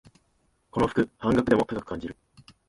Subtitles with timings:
[0.71, 2.17] この服、半額でも高く感じる